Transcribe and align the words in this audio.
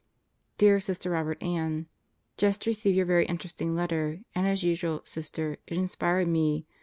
Dear 0.57 0.79
Sister 0.79 1.11
Robert 1.11 1.43
Ann: 1.43 1.87
Just 2.35 2.65
received 2.65 2.97
your 2.97 3.05
very 3.05 3.23
interesting 3.27 3.75
letter, 3.75 4.21
and 4.33 4.47
as 4.47 4.63
usual, 4.63 5.01
Sister, 5.05 5.59
it 5.67 5.77
inspired 5.77 6.27
me. 6.27 6.65